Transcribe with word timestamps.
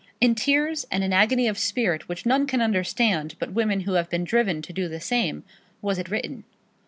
In 0.19 0.33
tears 0.33 0.87
and 0.89 1.03
an 1.03 1.13
agony 1.13 1.47
of 1.47 1.59
spirit 1.59 2.09
which 2.09 2.25
none 2.25 2.47
can 2.47 2.59
understand 2.59 3.35
but 3.37 3.53
women 3.53 3.81
who 3.81 3.91
have 3.93 4.09
been 4.09 4.23
driven 4.23 4.63
to 4.63 4.73
do 4.73 4.87
the 4.87 4.99
same, 4.99 5.43
was 5.79 5.99
it 5.99 6.09
written. 6.09 6.43